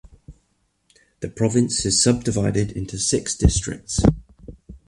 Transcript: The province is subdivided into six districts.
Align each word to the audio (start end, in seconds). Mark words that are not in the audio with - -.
The 1.19 1.29
province 1.29 1.85
is 1.85 2.01
subdivided 2.01 2.71
into 2.71 2.97
six 2.97 3.35
districts. 3.35 3.99